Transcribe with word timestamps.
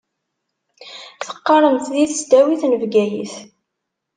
Teqqaṛemt 1.25 1.85
di 1.93 2.05
tesdawit 2.11 2.63
n 2.67 2.73
Bgayet. 2.81 3.35